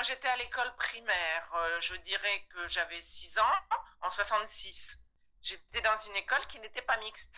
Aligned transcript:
quand 0.00 0.06
j'étais 0.06 0.28
à 0.28 0.36
l'école 0.36 0.72
primaire, 0.78 1.42
euh, 1.54 1.78
je 1.80 1.94
dirais 1.96 2.46
que 2.54 2.66
j'avais 2.68 3.02
6 3.02 3.38
ans, 3.38 3.76
en 4.00 4.08
66. 4.08 4.98
J'étais 5.42 5.82
dans 5.82 5.96
une 6.08 6.16
école 6.16 6.40
qui 6.48 6.58
n'était 6.60 6.80
pas 6.80 6.96
mixte. 7.04 7.34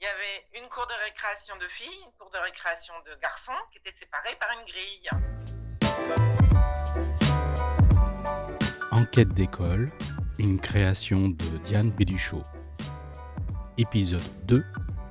Il 0.00 0.04
y 0.04 0.08
avait 0.08 0.60
une 0.62 0.68
cour 0.68 0.86
de 0.86 0.92
récréation 1.04 1.56
de 1.56 1.66
filles, 1.66 2.04
une 2.04 2.12
cour 2.18 2.30
de 2.30 2.36
récréation 2.36 2.92
de 3.06 3.14
garçons 3.22 3.56
qui 3.72 3.78
étaient 3.78 3.96
séparées 3.98 4.36
par 4.36 4.50
une 4.52 4.66
grille. 4.66 5.08
Enquête 8.90 9.28
d'école, 9.28 9.90
une 10.38 10.60
création 10.60 11.28
de 11.28 11.56
Diane 11.58 11.90
Péduchot. 11.90 12.42
Épisode 13.78 14.44
2 14.44 14.62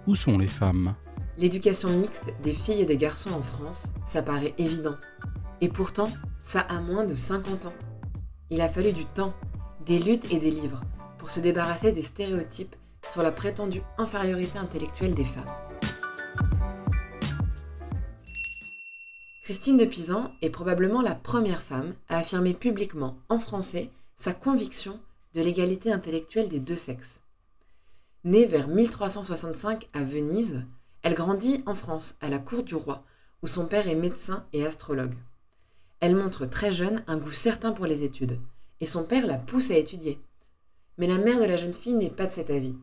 Où 0.05 0.15
sont 0.15 0.37
les 0.37 0.47
femmes? 0.47 0.95
L'éducation 1.37 1.89
mixte 1.89 2.29
des 2.41 2.53
filles 2.53 2.81
et 2.81 2.85
des 2.85 2.97
garçons 2.97 3.33
en 3.33 3.41
France, 3.41 3.87
ça 4.05 4.21
paraît 4.21 4.53
évident. 4.59 4.99
Et 5.59 5.69
pourtant, 5.69 6.09
ça 6.45 6.61
a 6.61 6.79
moins 6.79 7.05
de 7.05 7.15
50 7.15 7.65
ans. 7.65 7.73
Il 8.49 8.61
a 8.61 8.69
fallu 8.69 8.93
du 8.93 9.05
temps, 9.05 9.33
des 9.85 9.97
luttes 9.97 10.31
et 10.31 10.37
des 10.37 10.51
livres 10.51 10.81
pour 11.17 11.29
se 11.29 11.39
débarrasser 11.39 11.91
des 11.91 12.03
stéréotypes 12.03 12.75
sur 13.11 13.23
la 13.23 13.31
prétendue 13.31 13.81
infériorité 13.97 14.59
intellectuelle 14.59 15.15
des 15.15 15.25
femmes. 15.25 15.45
Christine 19.43 19.77
de 19.77 19.85
Pisan 19.85 20.31
est 20.41 20.49
probablement 20.49 21.01
la 21.01 21.15
première 21.15 21.61
femme 21.61 21.95
à 22.07 22.19
affirmer 22.19 22.53
publiquement 22.53 23.17
en 23.29 23.39
français 23.39 23.89
sa 24.15 24.33
conviction 24.33 24.99
de 25.33 25.41
l'égalité 25.41 25.91
intellectuelle 25.91 26.49
des 26.49 26.59
deux 26.59 26.77
sexes. 26.77 27.21
Née 28.23 28.45
vers 28.45 28.67
1365 28.67 29.89
à 29.93 30.03
Venise, 30.03 30.63
elle 31.01 31.13
grandit 31.13 31.61
en 31.65 31.73
France, 31.73 32.15
à 32.21 32.29
la 32.29 32.39
cour 32.39 32.63
du 32.63 32.75
roi, 32.75 33.03
où 33.41 33.47
son 33.47 33.65
père 33.65 33.89
est 33.89 33.95
médecin 33.95 34.45
et 34.53 34.65
astrologue. 34.65 35.15
Elle 36.03 36.17
montre 36.17 36.45
très 36.45 36.73
jeune 36.73 37.01
un 37.07 37.15
goût 37.15 37.31
certain 37.31 37.71
pour 37.71 37.85
les 37.85 38.03
études, 38.03 38.37
et 38.81 38.85
son 38.85 39.05
père 39.05 39.25
la 39.25 39.37
pousse 39.37 39.71
à 39.71 39.77
étudier. 39.77 40.19
Mais 40.97 41.07
la 41.07 41.17
mère 41.17 41.39
de 41.39 41.45
la 41.45 41.55
jeune 41.55 41.73
fille 41.73 41.93
n'est 41.93 42.09
pas 42.09 42.25
de 42.25 42.33
cet 42.33 42.49
avis. 42.49 42.75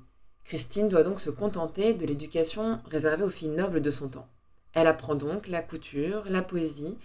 Christine 0.44 0.88
doit 0.88 1.02
donc 1.02 1.20
se 1.20 1.28
contenter 1.28 1.92
de 1.92 2.06
l'éducation 2.06 2.80
réservée 2.86 3.24
aux 3.24 3.28
filles 3.28 3.50
nobles 3.50 3.82
de 3.82 3.91
son 3.91 4.08
temps. 4.08 4.26
Elle 4.72 4.86
apprend 4.86 5.16
donc 5.16 5.48
la 5.48 5.60
couture, 5.60 6.24
la 6.30 6.41
poésie, 6.41 6.96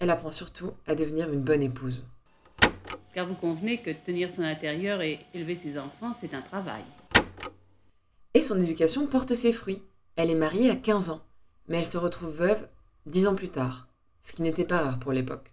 elle 0.00 0.10
apprend 0.10 0.32
surtout 0.32 0.72
à 0.88 0.96
devenir 0.96 1.32
une 1.32 1.42
bonne 1.42 1.62
épouse. 1.62 2.04
Car 3.14 3.28
vous 3.28 3.36
convenez 3.36 3.80
que 3.80 3.90
tenir 3.92 4.32
son 4.32 4.42
intérieur 4.42 5.00
et 5.02 5.20
élever 5.34 5.54
ses 5.54 5.78
enfants, 5.78 6.12
c'est 6.20 6.34
un 6.34 6.42
travail. 6.42 6.82
Et 8.34 8.42
son 8.42 8.60
éducation 8.60 9.06
porte 9.06 9.36
ses 9.36 9.52
fruits. 9.52 9.84
Elle 10.16 10.30
est 10.30 10.34
mariée 10.34 10.68
à 10.68 10.74
15 10.74 11.10
ans, 11.10 11.22
mais 11.68 11.78
elle 11.78 11.84
se 11.84 11.96
retrouve 11.96 12.36
veuve 12.36 12.66
10 13.06 13.28
ans 13.28 13.36
plus 13.36 13.50
tard, 13.50 13.86
ce 14.20 14.32
qui 14.32 14.42
n'était 14.42 14.64
pas 14.64 14.80
rare 14.80 14.98
pour 14.98 15.12
l'époque. 15.12 15.52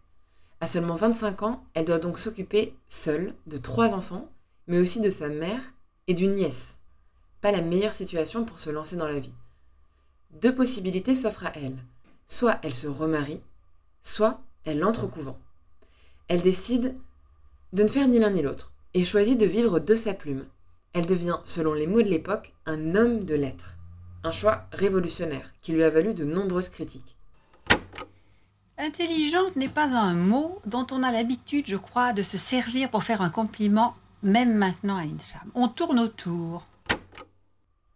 À 0.60 0.68
seulement 0.68 0.96
25 0.96 1.44
ans, 1.44 1.64
elle 1.74 1.86
doit 1.86 2.00
donc 2.00 2.18
s'occuper 2.18 2.76
seule 2.88 3.36
de 3.46 3.58
trois 3.58 3.94
enfants, 3.94 4.32
mais 4.66 4.80
aussi 4.80 5.00
de 5.02 5.10
sa 5.10 5.30
mère 5.30 5.62
et 6.08 6.14
d'une 6.14 6.34
nièce. 6.34 6.80
Pas 7.42 7.52
la 7.52 7.62
meilleure 7.62 7.94
situation 7.94 8.44
pour 8.44 8.60
se 8.60 8.72
lancer 8.72 8.96
dans 8.96 9.08
la 9.08 9.20
vie. 9.20 9.36
Deux 10.32 10.56
possibilités 10.56 11.14
s'offrent 11.14 11.46
à 11.46 11.54
elle. 11.56 11.78
Soit 12.28 12.60
elle 12.64 12.74
se 12.74 12.88
remarie, 12.88 13.42
soit 14.02 14.42
elle 14.66 14.84
entre 14.84 15.06
au 15.06 15.08
couvent. 15.08 15.40
Elle 16.28 16.42
décide 16.42 16.96
de 17.74 17.84
ne 17.84 17.88
faire 17.88 18.08
ni 18.08 18.20
l'un 18.20 18.32
ni 18.32 18.42
l'autre 18.42 18.72
et 18.94 19.06
choisit 19.06 19.40
de 19.40 19.46
vivre 19.46 19.80
de 19.80 19.96
sa 19.96 20.14
plume. 20.14 20.46
Elle 20.94 21.06
devient, 21.06 21.38
selon 21.46 21.74
les 21.74 21.86
mots 21.86 22.02
de 22.02 22.10
l'époque, 22.10 22.54
un 22.66 22.96
homme 22.96 23.24
de 23.24 23.36
lettres. 23.36 23.76
Un 24.24 24.32
choix 24.32 24.68
révolutionnaire 24.72 25.54
qui 25.62 25.72
lui 25.72 25.84
a 25.84 25.90
valu 25.90 26.16
de 26.16 26.26
nombreuses 26.26 26.70
critiques. 26.70 27.17
Intelligente 28.80 29.56
n'est 29.56 29.70
pas 29.70 29.88
un 29.88 30.14
mot 30.14 30.59
dont 30.67 30.86
on 30.92 31.02
a 31.02 31.11
l'habitude, 31.11 31.66
je 31.67 31.78
crois, 31.78 32.14
de 32.14 32.22
se 32.22 32.38
servir 32.38 32.92
pour 32.92 33.03
faire 33.03 33.23
un 33.23 33.31
compliment, 33.31 33.95
même 34.22 34.53
maintenant 34.56 34.97
à 34.97 35.03
une 35.03 35.20
femme. 35.20 35.50
On 35.56 35.67
tourne 35.67 36.00
autour. 36.00 36.67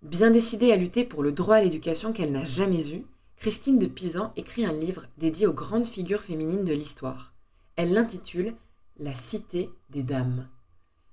Bien 0.02 0.32
décidée 0.32 0.72
à 0.72 0.78
lutter 0.78 1.06
pour 1.06 1.22
le 1.22 1.34
droit 1.34 1.58
à 1.58 1.62
l'éducation 1.62 2.14
qu'elle 2.14 2.32
n'a 2.32 2.46
jamais 2.46 2.96
eu, 2.96 3.06
Christine 3.38 3.78
de 3.78 3.86
Pisan 3.86 4.34
écrit 4.36 4.66
un 4.66 4.74
livre 4.74 5.06
dédié 5.20 5.46
aux 5.46 5.54
grandes 5.54 5.86
figures 5.86 6.22
féminines 6.22 6.66
de 6.66 6.74
l'histoire. 6.74 7.34
Elle 7.76 7.94
l'intitule 7.94 8.56
La 8.98 9.14
Cité 9.14 9.70
des 9.92 10.02
Dames. 10.02 10.48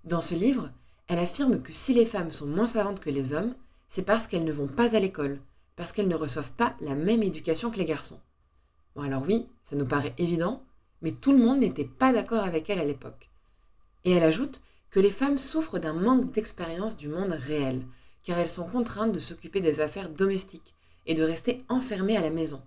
Dans 0.05 0.23
ce 0.23 0.35
livre, 0.35 0.71
elle 1.09 1.19
affirme 1.19 1.61
que 1.61 1.75
si 1.75 1.93
les 1.93 2.07
femmes 2.07 2.31
sont 2.31 2.47
moins 2.47 2.69
savantes 2.69 3.01
que 3.01 3.11
les 3.11 3.35
hommes, 3.35 3.55
c'est 3.91 4.07
parce 4.07 4.29
qu'elles 4.29 4.45
ne 4.45 4.53
vont 4.53 4.67
pas 4.67 4.97
à 4.97 5.01
l'école, 5.01 5.41
parce 5.77 5.93
qu'elles 5.93 6.09
ne 6.09 6.15
reçoivent 6.15 6.53
pas 6.53 6.75
la 6.81 6.95
même 6.95 7.23
éducation 7.23 7.71
que 7.71 7.79
les 7.79 7.85
garçons. 7.85 8.21
Alors 9.03 9.23
oui, 9.27 9.49
ça 9.65 9.77
nous 9.77 9.87
paraît 9.87 10.15
évident, 10.19 10.63
mais 11.03 11.13
tout 11.13 11.33
le 11.33 11.39
monde 11.39 11.61
n'était 11.61 11.85
pas 11.85 12.13
d'accord 12.13 12.45
avec 12.45 12.69
elle 12.69 12.81
à 12.81 12.85
l'époque. 12.85 13.31
Et 14.05 14.13
elle 14.13 14.25
ajoute 14.25 14.63
que 14.91 15.01
les 15.01 15.11
femmes 15.11 15.39
souffrent 15.39 15.79
d'un 15.79 15.93
manque 15.93 16.33
d'expérience 16.33 16.97
du 16.97 17.09
monde 17.09 17.33
réel, 17.33 17.85
car 18.25 18.39
elles 18.39 18.49
sont 18.49 18.69
contraintes 18.69 19.13
de 19.13 19.21
s'occuper 19.21 19.61
des 19.61 19.81
affaires 19.81 20.09
domestiques 20.09 20.75
et 21.07 21.15
de 21.15 21.23
rester 21.23 21.65
enfermées 21.69 22.17
à 22.17 22.23
la 22.23 22.31
maison. 22.31 22.63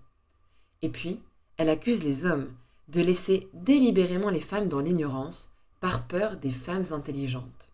Et 0.82 0.90
puis, 0.90 1.22
elle 1.58 1.70
accuse 1.70 2.04
les 2.04 2.26
hommes 2.26 2.52
de 2.88 3.02
laisser 3.02 3.50
délibérément 3.54 4.30
les 4.30 4.40
femmes 4.40 4.68
dans 4.68 4.80
l'ignorance 4.80 5.50
par 5.80 6.08
peur 6.08 6.38
des 6.38 6.52
femmes 6.52 6.86
intelligentes. 6.92 7.70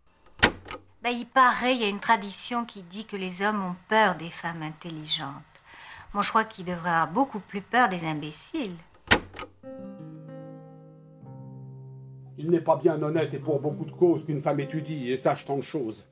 Ben, 1.03 1.11
il 1.11 1.25
paraît, 1.25 1.75
il 1.75 1.81
y 1.81 1.85
a 1.85 1.89
une 1.89 1.99
tradition 1.99 2.65
qui 2.65 2.81
dit 2.81 3.05
que 3.05 3.15
les 3.15 3.41
hommes 3.41 3.63
ont 3.63 3.75
peur 3.89 4.17
des 4.17 4.29
femmes 4.29 4.63
intelligentes. 4.63 5.56
Moi, 6.13 6.23
je 6.23 6.29
crois 6.29 6.45
qu'ils 6.45 6.65
devraient 6.65 6.89
avoir 6.89 7.11
beaucoup 7.11 7.39
plus 7.39 7.61
peur 7.61 7.89
des 7.89 8.03
imbéciles. 8.05 8.75
Il 12.37 12.49
n'est 12.49 12.61
pas 12.61 12.75
bien 12.77 13.01
honnête 13.01 13.33
et 13.33 13.39
pour 13.39 13.59
beaucoup 13.59 13.85
de 13.85 13.91
causes 13.91 14.25
qu'une 14.25 14.39
femme 14.39 14.59
étudie 14.59 15.11
et 15.11 15.17
sache 15.17 15.45
tant 15.45 15.57
de 15.57 15.61
choses. 15.61 16.05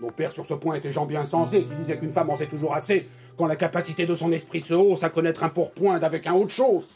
Mon 0.00 0.10
père 0.10 0.32
sur 0.32 0.44
ce 0.44 0.54
point 0.54 0.74
était 0.74 0.92
gens 0.92 1.06
bien 1.06 1.24
sensé, 1.24 1.64
qui 1.64 1.74
disait 1.76 1.98
qu'une 1.98 2.10
femme 2.10 2.28
en 2.30 2.36
sait 2.36 2.46
toujours 2.46 2.74
assez 2.74 3.08
quand 3.38 3.46
la 3.46 3.56
capacité 3.56 4.06
de 4.06 4.14
son 4.14 4.32
esprit 4.32 4.60
se 4.60 4.74
hausse 4.74 5.02
à 5.02 5.10
connaître 5.10 5.44
un 5.44 5.48
pourpoint 5.48 5.98
d'avec 5.98 6.26
un 6.26 6.34
autre 6.34 6.50
chose. 6.50 6.86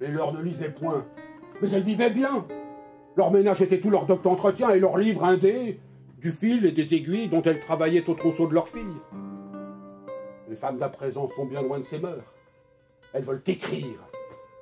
Les 0.00 0.08
leurs 0.08 0.32
ne 0.32 0.40
lisaient 0.40 0.70
point, 0.70 1.04
mais 1.60 1.70
elles 1.70 1.82
vivaient 1.82 2.10
bien. 2.10 2.44
Leur 3.16 3.30
ménage 3.30 3.60
était 3.62 3.80
tout 3.80 3.90
leur 3.90 4.06
docteur 4.06 4.32
d'entretien 4.32 4.70
et 4.70 4.80
leurs 4.80 4.98
livres 4.98 5.24
indés, 5.24 5.78
du 6.24 6.32
fil 6.32 6.64
et 6.64 6.72
des 6.72 6.94
aiguilles 6.94 7.28
dont 7.28 7.42
elles 7.42 7.60
travaillaient 7.60 8.08
au 8.08 8.14
trousseau 8.14 8.46
de 8.46 8.54
leurs 8.54 8.68
filles. 8.68 9.02
Les 10.48 10.56
femmes 10.56 10.78
d'à 10.78 10.88
présent 10.88 11.28
sont 11.28 11.44
bien 11.44 11.60
loin 11.60 11.78
de 11.78 11.84
ces 11.84 11.98
mœurs. 11.98 12.24
Elles 13.12 13.24
veulent 13.24 13.42
écrire 13.46 14.08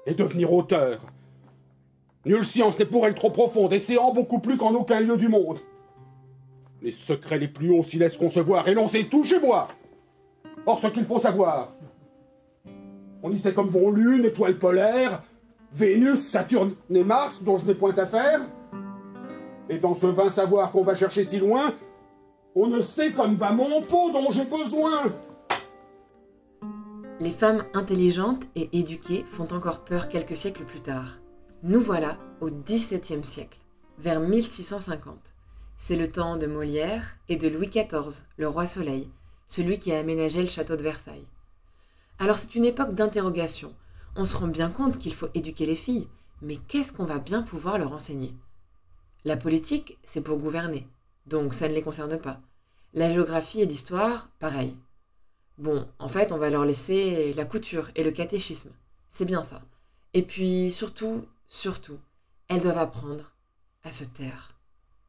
et 0.04 0.14
devenir 0.14 0.52
auteurs. 0.52 1.00
Nulle 2.24 2.44
science 2.44 2.76
n'est 2.80 2.84
pour 2.84 3.06
elles 3.06 3.14
trop 3.14 3.30
profonde, 3.30 3.72
et 3.72 3.78
séant 3.78 4.12
beaucoup 4.12 4.40
plus 4.40 4.56
qu'en 4.56 4.74
aucun 4.74 4.98
lieu 4.98 5.16
du 5.16 5.28
monde. 5.28 5.60
Les 6.82 6.90
secrets 6.90 7.38
les 7.38 7.46
plus 7.46 7.70
hauts 7.70 7.84
s'y 7.84 7.96
laissent 7.96 8.16
concevoir, 8.16 8.66
et 8.66 8.74
l'on 8.74 8.88
sait 8.88 9.04
tout 9.04 9.22
chez 9.22 9.38
moi. 9.38 9.68
Or, 10.66 10.80
ce 10.80 10.88
qu'il 10.88 11.04
faut 11.04 11.20
savoir, 11.20 11.76
on 13.22 13.30
y 13.30 13.38
sait 13.38 13.54
comme 13.54 13.68
vont 13.68 13.92
Lune, 13.92 14.24
étoile 14.24 14.58
polaire, 14.58 15.22
Vénus, 15.72 16.28
Saturne 16.28 16.74
et 16.92 17.04
Mars, 17.04 17.40
dont 17.40 17.56
je 17.56 17.66
n'ai 17.66 17.74
point 17.74 17.96
à 17.96 18.06
faire. 18.06 18.40
Et 19.72 19.78
dans 19.78 19.94
ce 19.94 20.04
vain 20.04 20.28
savoir 20.28 20.70
qu'on 20.70 20.84
va 20.84 20.94
chercher 20.94 21.24
si 21.24 21.38
loin, 21.38 21.72
on 22.54 22.66
ne 22.66 22.82
sait 22.82 23.10
comme 23.12 23.36
va 23.36 23.52
mon 23.52 23.80
pot 23.80 24.12
dont 24.12 24.28
j'ai 24.30 24.42
besoin. 24.42 25.06
Les 27.20 27.30
femmes 27.30 27.64
intelligentes 27.72 28.42
et 28.54 28.68
éduquées 28.78 29.24
font 29.24 29.48
encore 29.50 29.82
peur 29.82 30.08
quelques 30.08 30.36
siècles 30.36 30.66
plus 30.66 30.82
tard. 30.82 31.20
Nous 31.62 31.80
voilà 31.80 32.18
au 32.42 32.50
XVIIe 32.50 33.24
siècle, 33.24 33.60
vers 33.96 34.20
1650. 34.20 35.16
C'est 35.78 35.96
le 35.96 36.12
temps 36.12 36.36
de 36.36 36.46
Molière 36.46 37.16
et 37.30 37.36
de 37.36 37.48
Louis 37.48 37.68
XIV, 37.68 38.26
le 38.36 38.48
roi 38.48 38.66
Soleil, 38.66 39.08
celui 39.48 39.78
qui 39.78 39.90
a 39.90 40.00
aménagé 40.00 40.42
le 40.42 40.48
château 40.48 40.76
de 40.76 40.82
Versailles. 40.82 41.28
Alors 42.18 42.38
c'est 42.38 42.54
une 42.56 42.66
époque 42.66 42.92
d'interrogation. 42.92 43.72
On 44.16 44.26
se 44.26 44.36
rend 44.36 44.48
bien 44.48 44.68
compte 44.68 44.98
qu'il 44.98 45.14
faut 45.14 45.28
éduquer 45.32 45.64
les 45.64 45.76
filles, 45.76 46.08
mais 46.42 46.58
qu'est-ce 46.68 46.92
qu'on 46.92 47.06
va 47.06 47.18
bien 47.18 47.40
pouvoir 47.40 47.78
leur 47.78 47.94
enseigner? 47.94 48.34
La 49.24 49.36
politique, 49.36 49.98
c'est 50.04 50.20
pour 50.20 50.38
gouverner, 50.38 50.88
donc 51.26 51.54
ça 51.54 51.68
ne 51.68 51.74
les 51.74 51.82
concerne 51.82 52.18
pas. 52.18 52.40
La 52.92 53.12
géographie 53.12 53.60
et 53.60 53.66
l'histoire, 53.66 54.28
pareil. 54.38 54.76
Bon, 55.58 55.86
en 55.98 56.08
fait, 56.08 56.32
on 56.32 56.38
va 56.38 56.50
leur 56.50 56.64
laisser 56.64 57.32
la 57.34 57.44
couture 57.44 57.88
et 57.94 58.02
le 58.02 58.10
catéchisme. 58.10 58.70
C'est 59.08 59.24
bien 59.24 59.42
ça. 59.42 59.62
Et 60.14 60.22
puis, 60.22 60.72
surtout, 60.72 61.24
surtout, 61.46 61.98
elles 62.48 62.62
doivent 62.62 62.78
apprendre 62.78 63.32
à 63.84 63.92
se 63.92 64.04
taire. 64.04 64.58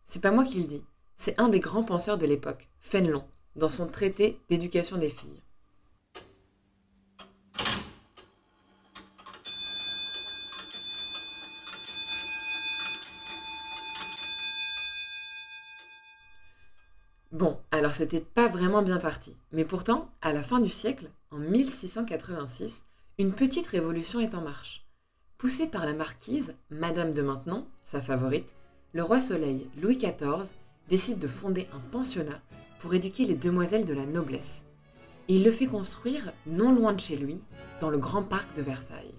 C'est 0.05 0.21
pas 0.21 0.31
moi 0.31 0.45
qui 0.45 0.61
le 0.61 0.67
dis, 0.67 0.83
c'est 1.17 1.39
un 1.39 1.49
des 1.49 1.59
grands 1.59 1.83
penseurs 1.83 2.17
de 2.17 2.25
l'époque, 2.25 2.69
Fénelon, 2.81 3.23
dans 3.55 3.69
son 3.69 3.87
traité 3.87 4.39
d'éducation 4.49 4.97
des 4.97 5.09
filles. 5.09 5.41
Bon, 17.33 17.57
alors 17.71 17.93
c'était 17.93 18.19
pas 18.19 18.47
vraiment 18.47 18.83
bien 18.83 18.99
parti. 18.99 19.35
Mais 19.51 19.65
pourtant, 19.65 20.11
à 20.21 20.33
la 20.33 20.43
fin 20.43 20.59
du 20.59 20.69
siècle, 20.69 21.09
en 21.31 21.39
1686, 21.39 22.85
une 23.17 23.33
petite 23.33 23.65
révolution 23.65 24.19
est 24.19 24.35
en 24.35 24.41
marche. 24.41 24.85
Poussé 25.39 25.65
par 25.65 25.87
la 25.87 25.95
marquise, 25.95 26.53
Madame 26.69 27.11
de 27.11 27.23
Maintenon, 27.23 27.65
sa 27.81 28.01
favorite, 28.01 28.53
le 28.93 29.01
roi 29.01 29.19
Soleil 29.19 29.67
Louis 29.81 29.97
XIV 29.97 30.53
décide 30.89 31.17
de 31.17 31.27
fonder 31.27 31.67
un 31.73 31.79
pensionnat 31.79 32.39
pour 32.77 32.93
éduquer 32.93 33.25
les 33.25 33.33
demoiselles 33.33 33.85
de 33.85 33.95
la 33.95 34.05
noblesse. 34.05 34.61
Il 35.27 35.43
le 35.43 35.49
fait 35.49 35.65
construire 35.65 36.33
non 36.45 36.71
loin 36.71 36.93
de 36.93 36.99
chez 36.99 37.15
lui, 37.15 37.41
dans 37.81 37.89
le 37.89 37.97
grand 37.97 38.21
parc 38.21 38.55
de 38.55 38.61
Versailles. 38.61 39.15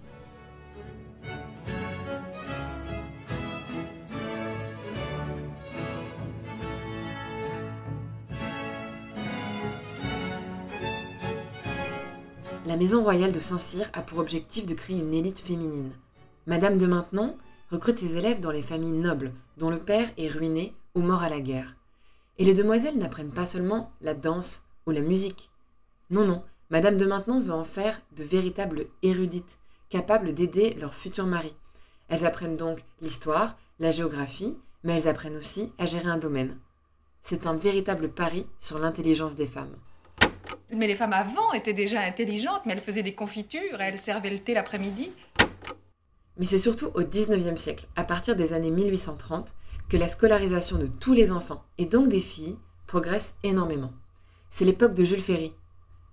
La 12.65 12.77
maison 12.77 13.03
royale 13.03 13.31
de 13.31 13.39
Saint-Cyr 13.39 13.87
a 13.93 14.01
pour 14.01 14.17
objectif 14.17 14.65
de 14.65 14.73
créer 14.73 14.97
une 14.97 15.13
élite 15.13 15.37
féminine. 15.37 15.91
Madame 16.47 16.79
de 16.79 16.87
Maintenon 16.87 17.37
recrute 17.69 17.99
ses 17.99 18.17
élèves 18.17 18.39
dans 18.39 18.49
les 18.49 18.63
familles 18.63 18.91
nobles, 18.91 19.33
dont 19.57 19.69
le 19.69 19.77
père 19.77 20.09
est 20.17 20.29
ruiné 20.29 20.73
ou 20.95 21.01
mort 21.01 21.21
à 21.21 21.29
la 21.29 21.41
guerre. 21.41 21.75
Et 22.39 22.43
les 22.43 22.55
demoiselles 22.55 22.97
n'apprennent 22.97 23.33
pas 23.33 23.45
seulement 23.45 23.91
la 24.01 24.15
danse 24.15 24.63
ou 24.87 24.91
la 24.91 25.01
musique. 25.01 25.51
Non, 26.09 26.25
non, 26.25 26.41
Madame 26.71 26.97
de 26.97 27.05
Maintenon 27.05 27.39
veut 27.39 27.53
en 27.53 27.63
faire 27.63 28.01
de 28.17 28.23
véritables 28.23 28.87
érudites, 29.03 29.59
capables 29.89 30.33
d'aider 30.33 30.73
leur 30.79 30.95
futur 30.95 31.27
mari. 31.27 31.53
Elles 32.09 32.25
apprennent 32.25 32.57
donc 32.57 32.83
l'histoire, 32.99 33.57
la 33.77 33.91
géographie, 33.91 34.57
mais 34.83 34.93
elles 34.93 35.07
apprennent 35.07 35.37
aussi 35.37 35.71
à 35.77 35.85
gérer 35.85 36.09
un 36.09 36.17
domaine. 36.17 36.57
C'est 37.21 37.45
un 37.45 37.53
véritable 37.53 38.09
pari 38.09 38.47
sur 38.57 38.79
l'intelligence 38.79 39.35
des 39.35 39.47
femmes. 39.47 39.75
Mais 40.71 40.87
les 40.87 40.95
femmes 40.95 41.13
avant 41.13 41.53
étaient 41.53 41.73
déjà 41.73 42.01
intelligentes, 42.01 42.61
mais 42.65 42.73
elles 42.73 42.81
faisaient 42.81 43.03
des 43.03 43.15
confitures, 43.15 43.79
elles 43.79 43.99
servaient 43.99 44.31
le 44.31 44.39
thé 44.39 44.53
l'après-midi. 44.53 45.11
Mais 46.37 46.45
c'est 46.45 46.57
surtout 46.57 46.87
au 46.93 47.03
XIXe 47.03 47.59
siècle, 47.59 47.87
à 47.95 48.03
partir 48.03 48.35
des 48.35 48.51
années 48.51 48.71
1830, 48.71 49.55
que 49.89 49.97
la 49.97 50.07
scolarisation 50.07 50.77
de 50.77 50.87
tous 50.87 51.13
les 51.13 51.31
enfants, 51.31 51.63
et 51.77 51.85
donc 51.85 52.07
des 52.07 52.19
filles, 52.19 52.57
progresse 52.87 53.35
énormément. 53.43 53.93
C'est 54.49 54.65
l'époque 54.65 54.93
de 54.93 55.05
Jules 55.05 55.21
Ferry. 55.21 55.53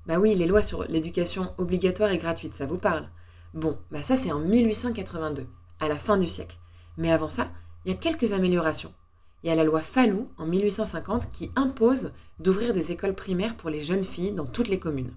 Bah 0.06 0.19
oui, 0.19 0.34
les 0.34 0.46
lois 0.46 0.62
sur 0.62 0.84
l'éducation 0.84 1.55
obligatoire 1.58 2.10
et 2.10 2.19
gratuite, 2.19 2.55
ça 2.55 2.66
vous 2.66 2.78
parle 2.78 3.08
Bon, 3.55 3.78
bah 3.90 4.02
ça 4.02 4.16
c'est 4.16 4.32
en 4.32 4.40
1882, 4.40 5.46
à 5.81 5.88
la 5.88 5.98
fin 5.98 6.16
du 6.16 6.26
siècle. 6.26 6.56
Mais 6.96 7.12
avant 7.12 7.28
ça, 7.28 7.50
il 7.84 7.93
y 7.93 7.94
a 7.94 7.98
quelques 7.98 8.32
améliorations 8.32 8.93
il 9.42 9.48
y 9.48 9.50
a 9.50 9.56
la 9.56 9.64
loi 9.64 9.80
Fallou 9.80 10.28
en 10.38 10.46
1850 10.46 11.30
qui 11.30 11.50
impose 11.56 12.12
d'ouvrir 12.38 12.72
des 12.72 12.92
écoles 12.92 13.14
primaires 13.14 13.56
pour 13.56 13.70
les 13.70 13.82
jeunes 13.82 14.04
filles 14.04 14.32
dans 14.32 14.46
toutes 14.46 14.68
les 14.68 14.78
communes. 14.78 15.14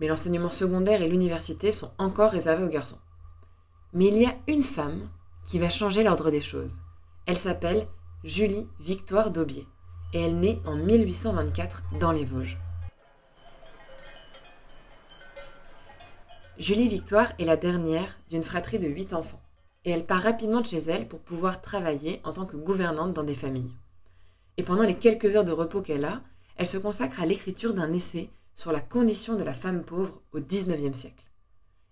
Mais 0.00 0.08
l'enseignement 0.08 0.50
secondaire 0.50 1.02
et 1.02 1.08
l'université 1.08 1.72
sont 1.72 1.90
encore 1.98 2.30
réservés 2.30 2.64
aux 2.64 2.68
garçons. 2.68 2.98
Mais 3.94 4.06
il 4.06 4.18
y 4.18 4.26
a 4.26 4.36
une 4.46 4.62
femme 4.62 5.08
qui 5.44 5.58
va 5.58 5.70
changer 5.70 6.02
l'ordre 6.02 6.30
des 6.30 6.42
choses. 6.42 6.78
Elle 7.26 7.38
s'appelle 7.38 7.88
Julie 8.22 8.66
Victoire 8.80 9.30
d'Aubier 9.30 9.66
et 10.12 10.20
elle 10.20 10.38
naît 10.40 10.60
en 10.66 10.76
1824 10.76 11.84
dans 12.00 12.12
les 12.12 12.24
Vosges. 12.24 12.58
Julie 16.58 16.88
Victoire 16.88 17.32
est 17.38 17.44
la 17.44 17.56
dernière 17.56 18.18
d'une 18.30 18.42
fratrie 18.42 18.78
de 18.78 18.88
huit 18.88 19.12
enfants 19.14 19.40
et 19.88 19.90
elle 19.90 20.04
part 20.04 20.20
rapidement 20.20 20.60
de 20.60 20.66
chez 20.66 20.80
elle 20.80 21.08
pour 21.08 21.20
pouvoir 21.20 21.62
travailler 21.62 22.20
en 22.22 22.34
tant 22.34 22.44
que 22.44 22.58
gouvernante 22.58 23.14
dans 23.14 23.22
des 23.22 23.32
familles. 23.32 23.72
Et 24.58 24.62
pendant 24.62 24.82
les 24.82 24.98
quelques 24.98 25.34
heures 25.34 25.46
de 25.46 25.52
repos 25.52 25.80
qu'elle 25.80 26.04
a, 26.04 26.20
elle 26.56 26.66
se 26.66 26.76
consacre 26.76 27.22
à 27.22 27.24
l'écriture 27.24 27.72
d'un 27.72 27.90
essai 27.94 28.28
sur 28.54 28.70
la 28.70 28.82
condition 28.82 29.34
de 29.34 29.44
la 29.44 29.54
femme 29.54 29.82
pauvre 29.82 30.20
au 30.32 30.40
XIXe 30.40 30.94
siècle. 30.94 31.24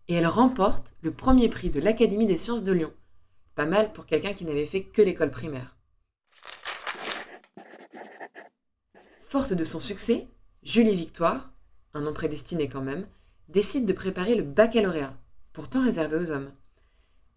Et 0.09 0.15
elle 0.15 0.27
remporte 0.27 0.93
le 1.01 1.11
premier 1.11 1.49
prix 1.49 1.71
de 1.71 1.81
l'Académie 1.81 2.27
des 2.27 2.37
sciences 2.37 2.63
de 2.63 2.73
Lyon. 2.73 2.93
Pas 3.55 3.65
mal 3.65 3.95
pour 3.95 4.05
quelqu'un 4.05 4.35
qui 4.35 4.45
n'avait 4.45 4.67
fait 4.67 4.83
que 4.83 5.01
l'école 5.01 5.31
primaire. 5.31 5.75
Forte 9.27 9.55
de 9.55 9.65
son 9.65 9.81
succès, 9.81 10.29
Julie 10.63 10.97
Victoire, 10.97 11.51
un 11.95 12.03
nom 12.03 12.13
prédestiné 12.13 12.69
quand 12.69 12.83
même, 12.83 13.07
décide 13.49 13.87
de 13.87 13.95
préparer 13.95 14.35
le 14.35 14.43
baccalauréat, 14.43 15.17
pourtant 15.55 15.83
réservé 15.83 16.19
aux 16.19 16.31
hommes. 16.31 16.53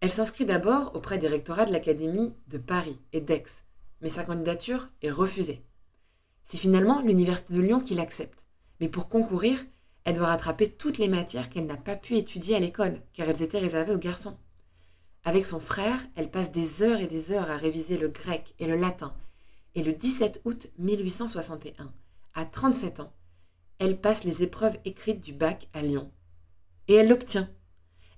Elle 0.01 0.11
s'inscrit 0.11 0.45
d'abord 0.45 0.95
auprès 0.95 1.17
des 1.17 1.27
rectorats 1.27 1.65
de 1.65 1.73
l'Académie 1.73 2.33
de 2.47 2.57
Paris 2.57 2.99
et 3.11 3.21
d'Aix, 3.21 3.45
mais 4.01 4.09
sa 4.09 4.23
candidature 4.23 4.87
est 5.01 5.11
refusée. 5.11 5.63
C'est 6.45 6.57
finalement 6.57 7.01
l'Université 7.01 7.53
de 7.53 7.61
Lyon 7.61 7.81
qui 7.81 7.95
l'accepte, 7.95 8.45
mais 8.79 8.87
pour 8.87 9.09
concourir, 9.09 9.59
elle 10.05 10.15
doit 10.15 10.27
rattraper 10.27 10.71
toutes 10.71 10.97
les 10.97 11.09
matières 11.09 11.49
qu'elle 11.49 11.65
n'a 11.65 11.77
pas 11.77 11.97
pu 11.97 12.15
étudier 12.15 12.55
à 12.55 12.59
l'école, 12.59 13.01
car 13.13 13.27
elles 13.27 13.43
étaient 13.43 13.59
réservées 13.59 13.93
aux 13.93 13.99
garçons. 13.99 14.37
Avec 15.25 15.45
son 15.45 15.59
frère, 15.59 15.99
elle 16.15 16.31
passe 16.31 16.51
des 16.51 16.81
heures 16.81 17.01
et 17.01 17.07
des 17.07 17.31
heures 17.31 17.51
à 17.51 17.57
réviser 17.57 17.97
le 17.97 18.07
grec 18.07 18.55
et 18.57 18.67
le 18.67 18.75
latin, 18.75 19.13
et 19.75 19.83
le 19.83 19.93
17 19.93 20.41
août 20.45 20.67
1861, 20.77 21.91
à 22.35 22.45
37 22.45 23.01
ans, 23.01 23.13
elle 23.79 23.99
passe 23.99 24.23
les 24.23 24.43
épreuves 24.43 24.77
écrites 24.85 25.21
du 25.21 25.33
bac 25.33 25.67
à 25.73 25.81
Lyon. 25.81 26.11
Et 26.87 26.95
elle 26.95 27.09
l'obtient. 27.09 27.49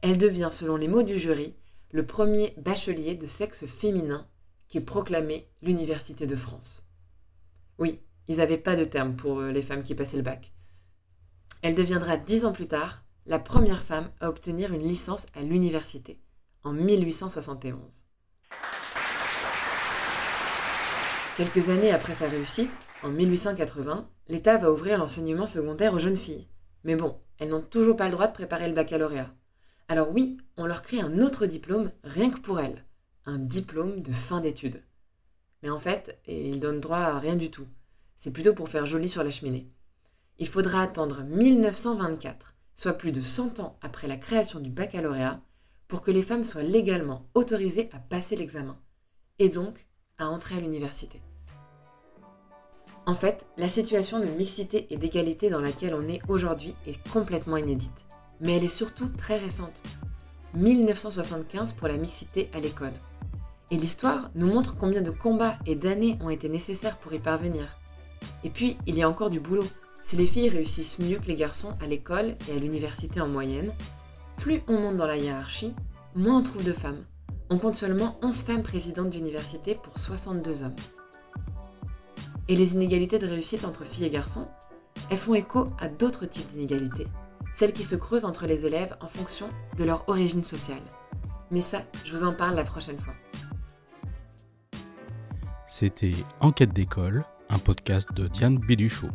Elle 0.02 0.18
devient, 0.18 0.50
selon 0.52 0.76
les 0.76 0.88
mots 0.88 1.04
du 1.04 1.20
jury, 1.20 1.56
le 1.92 2.06
premier 2.06 2.54
bachelier 2.58 3.16
de 3.16 3.28
sexe 3.28 3.66
féminin 3.66 4.28
qui 4.68 4.78
est 4.78 4.82
proclamé 4.82 5.50
l'Université 5.62 6.26
de 6.26 6.36
France. 6.36 6.86
Oui, 7.78 8.02
ils 8.28 8.38
n'avaient 8.38 8.58
pas 8.58 8.76
de 8.76 8.86
terme 8.86 9.16
pour 9.16 9.40
euh, 9.40 9.52
les 9.52 9.62
femmes 9.62 9.84
qui 9.84 9.96
passaient 9.96 10.18
le 10.18 10.24
bac. 10.24 10.54
Elle 11.62 11.76
deviendra 11.76 12.18
dix 12.18 12.46
ans 12.46 12.54
plus 12.54 12.68
tard 12.68 13.04
la 13.26 13.40
première 13.40 13.84
femme 13.84 14.10
à 14.20 14.30
obtenir 14.30 14.74
une 14.74 14.88
licence 14.88 15.26
à 15.36 15.42
l'université, 15.42 16.20
en 16.64 16.72
1871. 16.72 18.06
Quelques 21.38 21.70
années 21.70 21.92
après 21.92 22.14
sa 22.14 22.30
réussite, 22.30 22.72
en 23.04 23.10
1880, 23.10 24.08
l'État 24.28 24.58
va 24.58 24.72
ouvrir 24.72 24.98
l'enseignement 24.98 25.48
secondaire 25.48 25.94
aux 25.94 26.00
jeunes 26.00 26.18
filles. 26.18 26.48
Mais 26.84 26.96
bon, 26.96 27.18
elles 27.38 27.50
n'ont 27.50 27.62
toujours 27.62 27.96
pas 27.96 28.06
le 28.06 28.14
droit 28.14 28.28
de 28.28 28.34
préparer 28.34 28.68
le 28.68 28.76
baccalauréat. 28.76 29.34
Alors 29.92 30.10
oui, 30.14 30.38
on 30.56 30.68
leur 30.68 30.84
crée 30.84 31.02
un 31.02 31.20
autre 31.20 31.46
diplôme 31.46 31.92
rien 32.06 32.30
que 32.30 32.40
pour 32.40 32.62
elles, 32.62 32.86
un 33.26 33.38
diplôme 33.38 34.02
de 34.02 34.14
fin 34.14 34.40
d'études. 34.40 34.82
Mais 35.62 35.70
en 35.70 35.80
fait, 35.80 36.18
il 36.30 36.62
donne 36.62 36.80
droit 36.80 37.00
à 37.00 37.20
rien 37.20 37.36
du 37.36 37.52
tout. 37.52 37.68
C'est 38.18 38.32
plutôt 38.32 38.54
pour 38.54 38.70
faire 38.70 38.86
joli 38.86 39.10
sur 39.10 39.22
la 39.22 39.32
cheminée. 39.32 39.70
Il 40.40 40.48
faudra 40.48 40.82
attendre 40.82 41.26
1924, 41.26 42.56
soit 42.74 42.94
plus 42.94 43.12
de 43.12 43.20
100 43.20 43.60
ans 43.60 43.78
après 43.82 44.08
la 44.08 44.16
création 44.16 44.62
du 44.62 44.70
baccalauréat, 44.70 45.42
pour 45.90 46.02
que 46.02 46.12
les 46.12 46.24
femmes 46.24 46.46
soient 46.46 46.64
légalement 46.64 47.28
autorisées 47.34 47.90
à 47.92 48.00
passer 48.00 48.38
l'examen, 48.38 48.80
et 49.40 49.50
donc 49.50 49.86
à 50.18 50.30
entrer 50.30 50.56
à 50.56 50.62
l'université. 50.62 51.22
En 53.06 53.14
fait, 53.14 53.46
la 53.58 53.68
situation 53.68 54.22
de 54.22 54.26
mixité 54.38 54.88
et 54.90 54.96
d'égalité 54.96 55.50
dans 55.50 55.60
laquelle 55.60 55.96
on 55.96 56.08
est 56.08 56.22
aujourd'hui 56.30 56.76
est 56.88 57.10
complètement 57.10 57.58
inédite 57.58 58.06
mais 58.42 58.58
elle 58.58 58.64
est 58.64 58.68
surtout 58.68 59.08
très 59.08 59.38
récente. 59.38 59.82
1975 60.56 61.74
pour 61.74 61.88
la 61.88 61.98
mixité 61.98 62.50
à 62.54 62.60
l'école. 62.60 62.94
Et 63.70 63.78
l'histoire 63.78 64.32
nous 64.36 64.48
montre 64.48 64.76
combien 64.78 65.02
de 65.02 65.12
combats 65.12 65.58
et 65.66 65.76
d'années 65.76 66.18
ont 66.22 66.30
été 66.30 66.50
nécessaires 66.50 66.98
pour 66.98 67.14
y 67.14 67.20
parvenir. 67.20 67.78
Et 68.44 68.50
puis, 68.50 68.78
il 68.86 68.96
y 68.96 69.04
a 69.04 69.10
encore 69.10 69.30
du 69.30 69.40
boulot. 69.40 69.66
Si 70.04 70.16
les 70.18 70.26
filles 70.26 70.50
réussissent 70.50 71.00
mieux 71.00 71.20
que 71.20 71.28
les 71.28 71.36
garçons 71.36 71.74
à 71.82 71.88
l'école 71.88 72.36
et 72.50 72.56
à 72.56 72.60
l'université 72.60 73.22
en 73.22 73.28
moyenne, 73.28 73.72
plus 74.38 74.62
on 74.68 74.80
monte 74.80 74.98
dans 74.98 75.08
la 75.08 75.18
hiérarchie, 75.18 75.74
moins 76.16 76.40
on 76.40 76.44
trouve 76.44 76.66
de 76.66 76.74
femmes. 76.74 77.06
On 77.50 77.58
compte 77.58 77.76
seulement 77.76 78.18
11 78.22 78.42
femmes 78.42 78.64
présidentes 78.64 79.10
d'université 79.10 79.76
pour 79.76 79.98
62 79.98 80.64
hommes. 80.64 80.76
Et 82.48 82.56
les 82.56 82.74
inégalités 82.74 83.20
de 83.20 83.28
réussite 83.28 83.64
entre 83.64 83.86
filles 83.86 84.08
et 84.08 84.10
garçons, 84.10 84.48
elles 85.10 85.18
font 85.18 85.36
écho 85.36 85.68
à 85.80 85.88
d'autres 85.88 86.26
types 86.26 86.48
d'inégalités, 86.50 87.08
celles 87.54 87.74
qui 87.74 87.84
se 87.84 87.96
creusent 87.96 88.26
entre 88.26 88.48
les 88.48 88.66
élèves 88.66 88.96
en 89.02 89.08
fonction 89.08 89.48
de 89.78 89.84
leur 89.84 90.08
origine 90.10 90.44
sociale. 90.44 90.82
Mais 91.52 91.62
ça, 91.62 91.84
je 92.06 92.16
vous 92.16 92.24
en 92.24 92.34
parle 92.34 92.56
la 92.56 92.64
prochaine 92.64 92.98
fois. 92.98 93.14
C'était 95.68 96.14
Enquête 96.40 96.74
d'école, 96.74 97.24
un 97.50 97.60
podcast 97.60 98.14
de 98.14 98.28
Diane 98.28 98.58
Béduchot. 98.58 99.10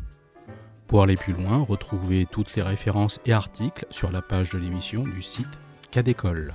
Pour 0.86 1.02
aller 1.02 1.16
plus 1.16 1.32
loin, 1.32 1.64
retrouvez 1.64 2.26
toutes 2.26 2.54
les 2.54 2.62
références 2.62 3.20
et 3.24 3.32
articles 3.32 3.86
sur 3.90 4.12
la 4.12 4.22
page 4.22 4.50
de 4.50 4.58
l'émission 4.58 5.02
du 5.02 5.22
site 5.22 5.58
Cas 5.90 6.02
d'école. 6.02 6.54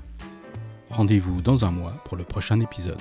Rendez-vous 0.90 1.42
dans 1.42 1.66
un 1.66 1.72
mois 1.72 1.94
pour 2.06 2.18
le 2.18 2.24
prochain 2.24 2.60
épisode. 2.60 3.00